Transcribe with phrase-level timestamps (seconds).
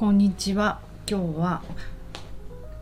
[0.00, 0.80] こんにちは。
[1.06, 1.62] 今日は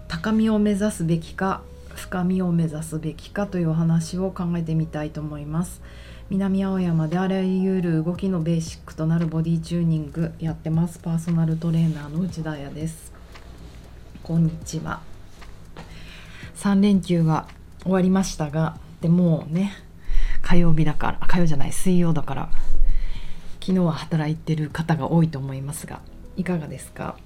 [0.07, 1.63] 高みを目指すべきか
[1.97, 5.83] 深みを目指すべきかというお話を考えてみたいと思います。
[6.31, 11.01] 南青山であらゆる動きのベーシックとなるボディチューニングやってます。
[11.01, 13.13] パーソナルトレーナーの内田彩です。
[14.23, 15.01] こんにちは。
[16.55, 17.49] 3連休が
[17.83, 19.73] 終わりましたがでもうね
[20.41, 22.51] 火曜日だから火曜じゃない水曜だから
[23.59, 26.01] 昨日は働いてる方が多いと思いますが
[26.39, 27.17] いかがですか？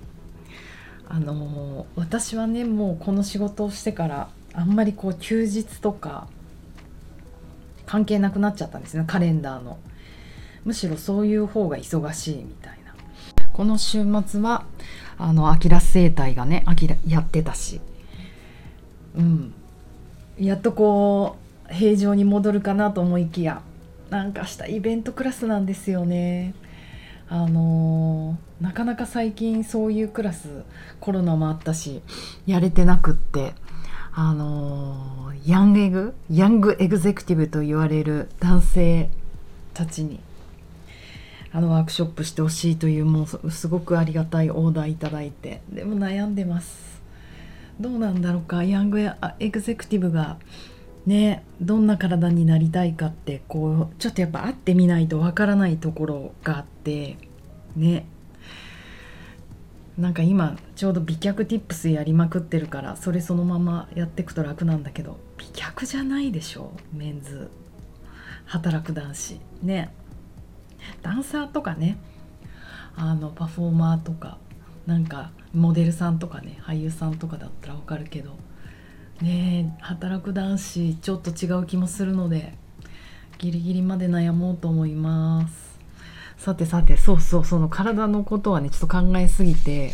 [1.09, 6.27] あの私はねもうこの仕事をしてからあんまりこう休日とか
[7.85, 9.79] 関係なくなっちゃったんですねカレンダーの。
[10.65, 12.95] むしろそういう方が忙しいみたいな。
[13.53, 14.65] この週末は
[15.19, 17.81] あのアキラ生態がねアキラやってたし。
[19.17, 19.53] うん。
[20.39, 21.37] やっとこ
[21.71, 23.61] う平常に戻るかなと思いきや
[24.09, 26.55] なんかしたイベントクラスなんですよね。
[27.29, 30.65] あのー、なかなか最近そういうクラス
[31.01, 32.03] コロナもあったし
[32.47, 33.55] やれてなくって
[34.13, 39.11] あのー、ヤングエグヤングエグゼクティブと言われる男性
[39.73, 40.21] たちに
[41.53, 47.03] あのワークショップしてほしいというもうすごくありがたいオーダーいただいてでも悩んでます。
[47.81, 50.39] どうなんだろうかヤングエグゼクティブが
[51.07, 57.17] ねどんな体になりたいかってこうちょっとやっぱ会ってみないとわからないところがあって
[57.77, 58.07] ね。
[59.99, 67.51] なんか今ちょうど美脚ティップスやりまくってるからそれそのままやってくと楽なんだけど美脚じゃないでしょメンズ。
[68.47, 69.41] 働く男子。
[69.63, 69.95] ね。
[71.03, 71.99] ダンサーとかね。
[72.97, 74.39] あのパフォーマーとか
[74.87, 78.37] なんかモデルさんとかね俳優さんとかだったらわかるけど
[79.21, 82.55] ね働く男子ちょっと違う気もするので
[83.39, 85.73] ギリギリまで悩もうと思います。
[86.39, 89.93] さてさてそうそうその体のことはねちょっと考えすぎて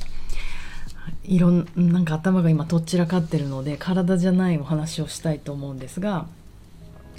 [1.24, 6.26] いろんなんか頭が今とっちらかってるので体じゃないお話をしたいと思うんですが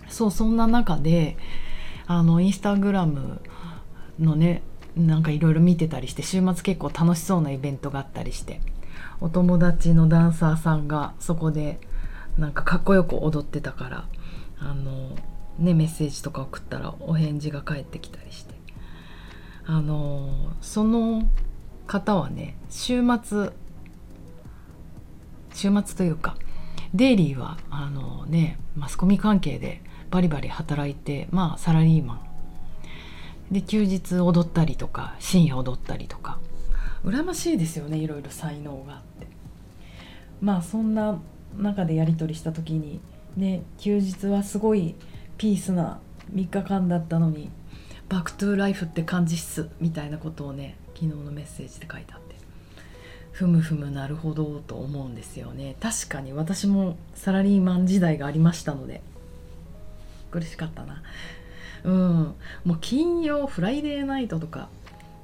[0.07, 1.37] そうそんな中で
[2.07, 3.39] あのインスタグラム
[4.19, 4.63] のね
[4.95, 8.61] なんかいろいろ見てたりして週末結構楽しそうなイベントがあったりして
[9.21, 11.79] お友達のダンサーさんがそこで
[12.39, 14.07] なんかかっこよく踊ってたから
[14.59, 15.09] あの、
[15.59, 18.59] ね、メッセージとか送ったらお返事が返ってきたりして。
[19.65, 21.29] あのその
[21.85, 23.51] 方はね週末
[25.53, 26.37] 週末というか
[26.95, 32.21] デイリーはあのねマスコミ関係でバリバリ働いてまあサラリーマン。
[33.51, 36.39] で休日踊ったりとか深夜踊ったりとか。
[37.05, 39.27] 羨ましいですよねいろいろ才能があって。
[40.41, 41.19] まあそんな
[41.57, 42.99] 中でやり取りした時に
[43.35, 44.95] ね休日はすごい
[45.37, 45.99] ピースな
[46.33, 47.49] 3日間だったのに
[48.07, 52.29] バックトゥライフって感じっすみたいなことをね昨日のメッセージで書いてあって。
[53.31, 55.77] ふむふむなるほどと思うんですよね。
[55.79, 59.01] 確かに私もサラリーマン時代がありましたので
[60.29, 61.01] 苦しかったな。
[61.85, 62.35] うん。
[62.65, 64.67] もう金曜フライデーナイトとか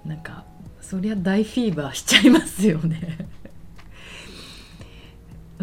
[0.05, 0.45] なんか
[0.79, 3.27] そりゃ大フィーバーしちゃいますよね。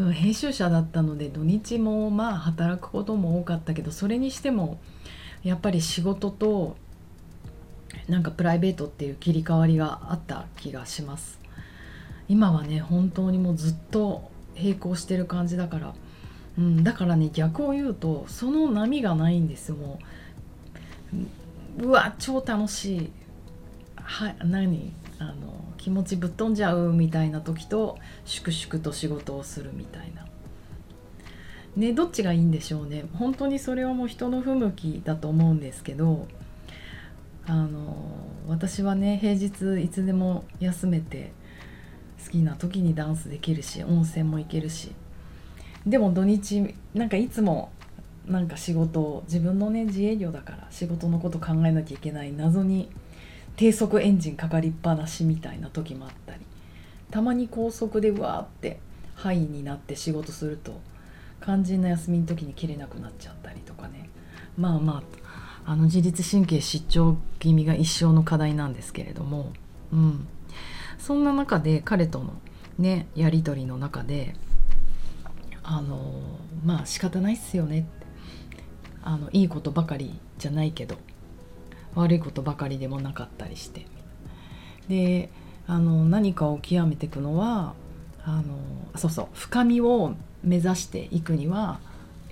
[0.03, 4.81] うん、編集者だったので土日もまあ働くことも多かったけどそれにしても
[5.45, 6.77] やっぱり仕事と
[8.09, 11.39] なんかプライベートっていう切り替わりがあった気がします。
[12.29, 15.95] 今はね本当にもうずっと並行してる感じだから、
[16.59, 19.99] うん、だからね逆を言うとその波がないんですも
[21.81, 21.87] う。
[21.87, 23.13] うわ超楽しい。
[23.97, 24.93] はい何？
[25.23, 30.27] あの気持ちぶっ飛んじゃうみたいな時と粛々と仕事をするみたいな。
[31.77, 36.27] ねどっちがいいんでしょうね本当にそれはもう人の不向きだと思うんですけど
[37.47, 37.97] あの
[38.47, 41.33] 私はね平日いつでも休めて
[42.23, 44.93] 好きな時にダンスできるし温泉も行けるし
[45.87, 47.73] でも土日なんかいつも
[48.27, 52.91] なんか仕事を自分のね自営業だから仕事のこと考えなきゃいけない謎に
[53.57, 56.41] 低速エンジンかかりっぱなしみたいな時もあったり
[57.11, 58.79] たまに高速でわーって
[59.15, 60.81] ハイになって仕事すると
[61.43, 64.09] 肝心な休みの時に切れなくなっちゃったりとかね。
[64.57, 65.03] まあま
[65.65, 69.53] ああの自律神経失調気味が一生の課題なんですけれども、
[69.93, 70.27] うん、
[70.99, 72.35] そんな中で彼との
[72.79, 74.35] ねやり取りの中で
[75.63, 76.23] あの
[76.65, 78.03] まあ仕方ないっすよねって。
[79.05, 80.97] あのいいことばかりじゃないけど
[81.95, 83.87] 悪いことばかりでもなかったりして。
[84.89, 85.31] で
[85.67, 87.75] あの何かを極めていくのは
[88.25, 91.79] あのそうそう深みを目指していくには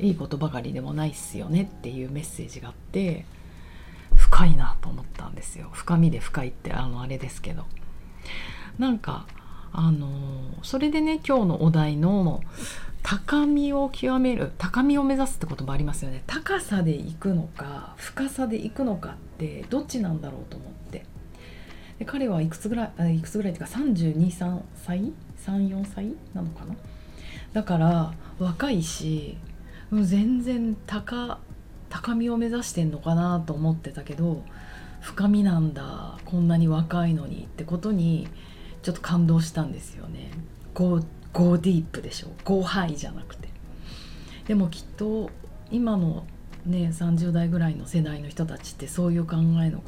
[0.00, 3.24] いいことばかりでもないっすよねっていうメッセージがあって
[4.16, 5.70] 深いなと思ったんですよ。
[5.72, 7.64] 深みで深いってあのあれですけど。
[8.78, 9.26] なんか
[9.72, 10.08] あの
[10.62, 12.40] それでね今日のお題の
[13.02, 16.22] 高みを極める高みを目指すって言葉ありますよね。
[16.26, 21.04] 高さで行くのか深さで行くのかってどっちなんだろうと思って。
[21.98, 25.12] で彼はいくつぐらいいくつぐらいっていうか323歳
[25.44, 26.76] ？34歳なのかな？
[27.52, 29.36] だから若いし
[29.92, 31.38] 全然高
[31.88, 34.44] 高みを目指してんのかなと思ってたけど
[35.00, 38.28] 深みなんだこんなに若いのにってことに
[38.82, 40.30] ちょっと感動したんですよね。
[41.32, 43.48] go deep でしょ go high じゃなくて。
[44.46, 45.30] でもきっと
[45.70, 46.24] 今の
[46.66, 49.82] ね30代ぐらいの世代の人たちってそういう考えの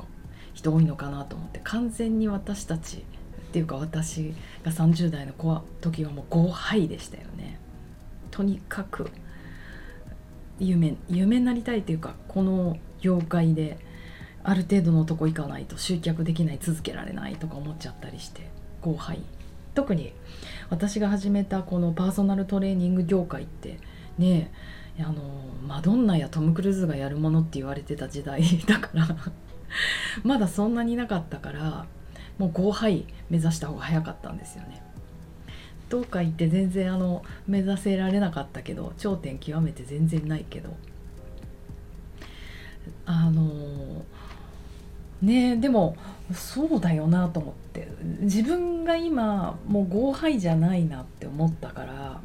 [0.54, 3.00] 人多いのかなと思って完全に私たちっ
[3.52, 7.58] ていうか私が30代の子は時はもう go high でしたよね。
[8.30, 9.10] とにかく
[10.58, 13.78] 夢夢になりたいっていうかこの業界で
[14.44, 18.48] ある程度のとこ行かないと集客できない続けられないとか思っちゃったりして
[18.80, 19.22] 後輩
[19.74, 20.12] 特に
[20.72, 23.78] 私が始めたこのパーソナルトレーニング業界って
[24.16, 24.50] ね
[24.98, 25.22] あの
[25.68, 29.06] マドンナやトム・クルーズがやるものって言われてた時代 だから
[30.24, 31.84] まだそんなになかったから
[32.38, 34.82] もう後輩目指した方が早かったんですよね。
[35.90, 40.74] どうか言って全然あの目指せられなかったけど頂点極めて全然ないけど
[43.04, 44.06] あの
[45.22, 45.96] ねでも
[46.34, 47.88] そうだよなと思って。
[48.20, 52.20] 自分が今もう go high じゃないなって思ったから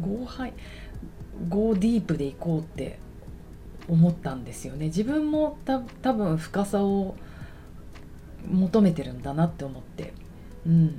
[0.00, 2.98] go high go deep でいこうって
[3.88, 4.86] 思ったんですよね。
[4.86, 7.16] 自分も多分深さを
[8.50, 10.12] 求めてるんだなって思って。
[10.66, 10.94] うん。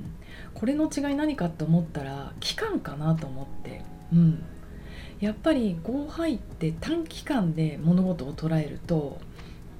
[0.54, 3.82] これの違い何かって思ったら期間かなと思って。
[4.12, 4.42] うん。
[5.20, 9.18] やっぱりゴーハイって短期間で物事を捉えると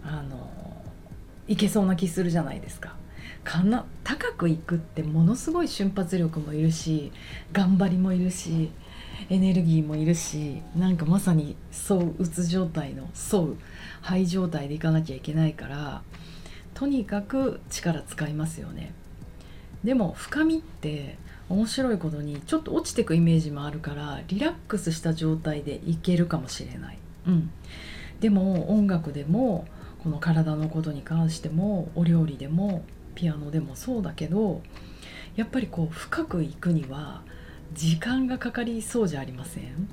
[0.02, 0.63] あの
[1.48, 2.96] いけそうな気するじゃないですか。
[3.44, 7.12] かな高くいくってものすごい瞬発力もいるし
[7.52, 8.70] 頑張りもいるし
[9.28, 13.56] エネルギーもいるしなんかまさにそううつ状態のそう
[14.00, 16.02] 肺状態でいかなきゃいけないから
[16.72, 18.92] とにかく力使いますよね。
[19.84, 21.18] でも深みって
[21.48, 27.50] 面白いことにちょっと落ちてくイメージもあるからリラックスした状態でいけるかもしれない、うん、
[28.20, 29.66] でも音楽でも
[30.04, 32.84] この体のことに関してもお料理でも
[33.14, 34.60] ピアノでもそうだけど
[35.34, 37.22] やっぱりこう深くいくには
[37.72, 39.88] 時間がかかりそうじゃありません、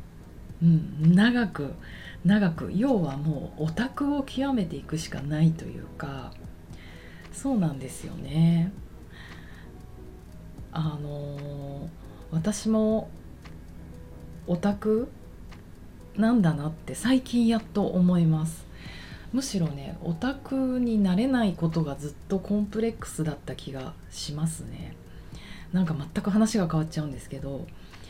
[0.61, 1.73] うん、長く
[2.25, 6.33] 長く要はもうオタクを極めていくしかないというか
[7.31, 8.73] そうなんですよね。
[10.73, 11.89] あの
[12.31, 13.09] 私も
[14.47, 15.09] オタク
[16.17, 18.70] なんだなって最近やっと思います
[19.33, 24.95] むしろねオタクになれないことがずっとコンプレックスだった気がしますね。
[25.73, 27.65] なんか全く話が変わっちゃうんですけど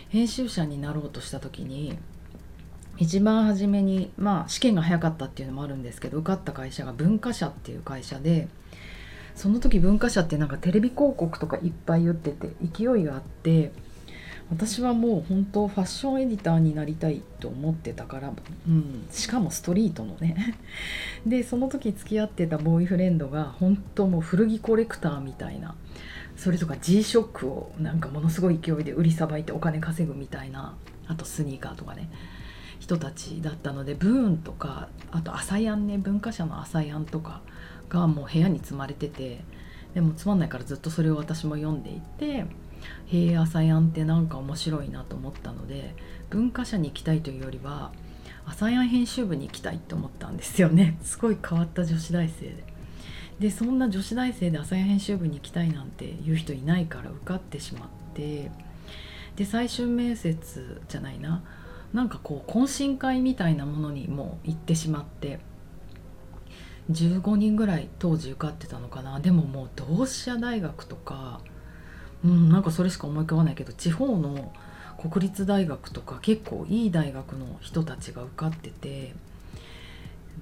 [0.10, 1.98] 編集者になろうとした時に
[2.98, 8.48] 一番初めにまあ試験が早かったっていうのもあるんですけど受かった会社が文化社っていう会社で
[9.36, 13.72] その時文化社ってなんかテレビ広告とかいっぱい打ってて勢いがあって
[14.52, 18.34] 私はもう本当ファッションエディターになりたいと思ってたから、
[18.68, 20.58] うん、しかもストリートのね。
[21.26, 25.76] でその時付き合ってたボーイフレンドが本当もう古着コレクターみたいな
[26.36, 30.76] それとか G ショックをなんかものすごい勢いで売りさばいてお金稼ぐみたいな
[31.08, 32.10] あとスニーカーとかね
[32.80, 37.42] 人たちだったのでブーンとかあと朝やんね文化社の朝やんとか
[37.88, 39.44] がもう部屋に積まれてて
[39.94, 42.46] でもつまんないからずっとそれを私も読んでいて
[43.08, 45.96] 「へえ朝やんってなんか面白いな」と思ったので
[46.30, 47.92] 文化社に行きたいというよりは
[48.46, 50.98] 朝やん編集部に行きたいと思ったんですよね。
[51.04, 52.64] すごい変わった女子大生で。
[53.40, 58.52] でそんな女子大生で朝や編集部に行きたいなんていう人いないから受かってしまって。
[59.36, 61.44] で最終面接じゃないな。
[61.94, 65.40] なんかこう懇親会みたいなものにも行ってしまって。
[66.90, 69.20] 15人ぐらい当時受かってたのかな。
[69.20, 71.42] でももう同志社大学とか
[72.24, 74.52] うんなんかそれしか思い浮かばないけど地方の
[75.10, 79.14] 国立大学とか結構いい大学の人たちが受かってて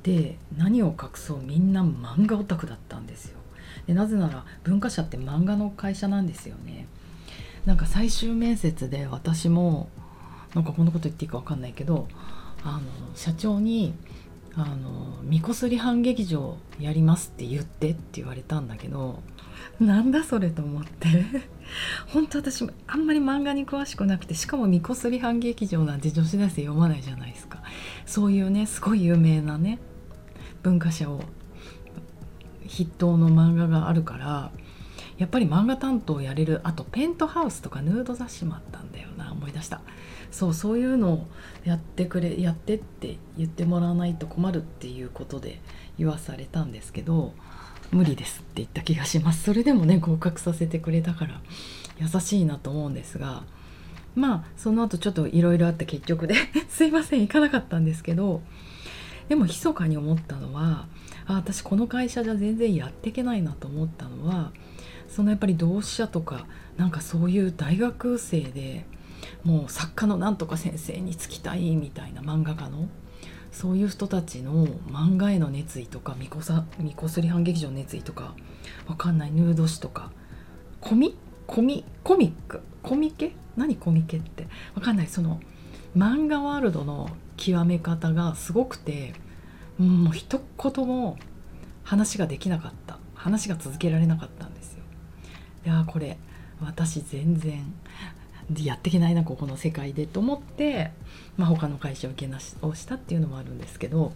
[0.04, 3.40] で何を隠そうみんな漫画オタクだったんですよ。
[3.88, 6.88] でなぜなら文化社って漫画の会社なんですよね。
[7.66, 9.90] なんか最終面接で私も
[10.56, 12.08] なんかこんなこと言っていいか分かんないけど
[12.64, 12.82] あの
[13.16, 13.94] 社長に
[14.56, 19.22] あの「みこすり反劇場やります」って言ってって言われたんだけど
[19.80, 21.26] なんだそれと思って。
[22.08, 27.62] 本当私あんまり漫画に詳しくなくてしかも「みこすり反劇場」なんて女子大生読まないじゃないですか。
[28.06, 29.80] そういうねすごい有名なね
[30.64, 31.22] 文化社を
[32.68, 34.52] 筆頭の漫画があるから
[35.18, 39.82] やっぱり漫画担当やれるあとペントハウスとかヌード雑誌もあったんだよな思い出した。
[40.32, 41.28] そうそういうのを
[41.64, 45.60] やってくれやってって言ってもらわないと困るっていうことで
[45.98, 47.34] 言わされたんですけど
[47.92, 49.44] 無理ですって言った気がします。
[49.44, 51.42] それでもね合格させてくれたから
[52.00, 53.44] 優しいなと思うんですが
[54.16, 56.36] まあその後ちょっといろいろあって結局で
[56.70, 58.42] すいません行かなかったんですけど
[59.28, 60.88] でも密かに思ったのは
[61.28, 64.52] あ私この会社じゃ全然やっていけないなと思ったのは
[65.08, 68.86] そのやっぱり同志社とかなんかそういう大学生で
[69.44, 72.88] もう作家のなんとか先生につきたいみたいな漫画家の
[73.52, 78.36] そういう人たちの漫画への熱意とかみこさみこすり反劇場の熱意とか
[78.88, 80.12] わかんないヌード誌とか
[80.80, 82.62] コミコミコミック？
[82.84, 83.36] コミケ？
[83.58, 84.48] 何コミケって？
[84.76, 85.40] わかんないその
[85.96, 89.14] 漫画ワールドの極め方がすごくて
[89.78, 91.18] もう一言も
[91.84, 93.00] 話ができなかった。
[93.16, 94.80] 話が続けられなかったんですよ。
[95.66, 96.18] いやこれ
[96.62, 97.74] 私全然
[98.58, 100.92] やっていけないなここの世界でと思って、
[101.38, 104.14] まあ、他の会社を受けなしをしたっていうのもあるんですけど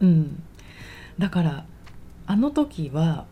[0.00, 0.42] うん。
[1.18, 1.64] だから
[2.26, 3.26] あの時は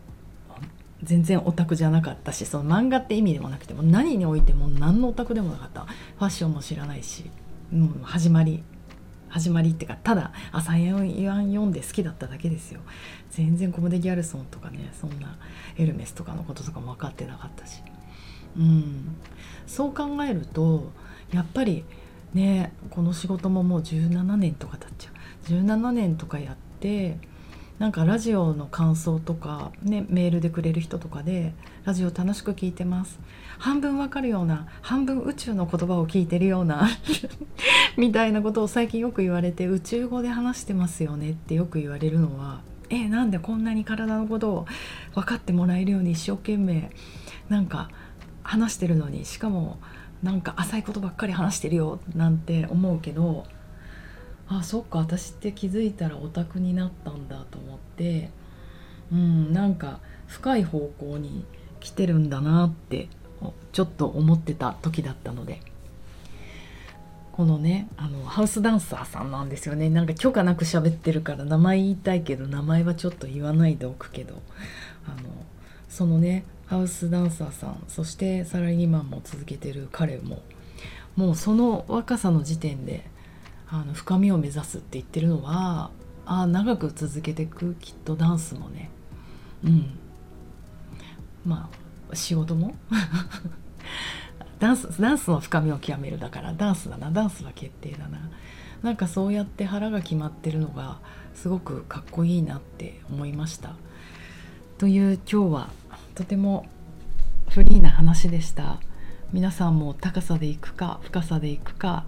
[1.03, 5.85] 全然オタクじゃなかったしその漫画って意味でもなくても何においても何のオタクでもなかった。
[5.85, 7.29] ファッションも知らないし
[7.71, 8.63] もう始まり
[9.29, 12.81] 始まりっていうかただ朝やん読んで好きだっただけですよ。
[13.29, 15.37] 全然コモデ・ギャルソンとかねそんな
[15.77, 17.81] エルメスとかのこととかも分かってなかったし。
[18.57, 19.15] うん。
[19.67, 20.91] そう考えると
[21.31, 21.85] やっぱり
[22.33, 25.13] ねこの仕事ももう17年とか経っちゃう。
[25.49, 27.17] 17年とかやって
[27.79, 31.53] なんかラジオの感想とか、ね、メールでくれる人とかで
[31.85, 33.19] 「ラジオ楽しく聞いてます」
[33.57, 36.89] 半分わかるような半分宇宙の言葉を聞いてるような
[37.97, 44.65] みたいなことを最近よく言われて宇宙語で話してますよねってよく言われるのはえなんでこんなに体のことを
[45.13, 46.89] 分かってもらえるように一生懸命
[47.47, 47.89] なんか
[48.49, 49.77] 話してるのにしかも
[50.23, 53.45] なんか浅いことばっかり話してるよなんて思うけど
[54.47, 58.31] あそっか私って気づいたらオタクになったんだと思って
[59.11, 61.45] うんなんか深い方向に
[61.79, 63.07] 来てるんだなって
[63.71, 65.61] ちょっと思ってた時だったので。
[67.31, 69.89] このねあのハウスダンサーさんなんですよね。
[69.89, 74.41] なんか許可なく喋ってるから名前言いたいけど名前はちょっと言わないでおくけど
[75.07, 75.29] あの
[75.87, 80.41] そのねハウスダンサーさんそしてサラリーマンも続けてる彼も。
[81.15, 83.09] もうその若さの時点で
[83.67, 85.89] あの深みを目指すって言ってるのは
[86.25, 88.91] あ長く続けていくきっとダンスもね。
[89.63, 89.99] うん。
[91.43, 91.69] ま
[92.11, 92.75] あ仕事も？
[94.59, 98.29] ダンスダンスの深みを極めるだからダンスだなダンスは決定だな。
[98.83, 100.99] なんかそうやって腹が決まってるのが
[101.33, 103.73] すごくかっこいいなって思いました。
[104.77, 105.69] という今日は
[106.19, 106.65] とても
[107.47, 108.81] フリーな話でした。
[109.31, 112.05] 皆さんも高さでいくか深さでいくか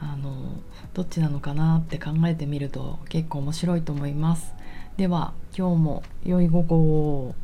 [0.00, 0.62] あの
[0.94, 4.54] どっちなのかなって考えてみると結構面白いと思います。
[4.96, 7.34] では今日も良い午後を。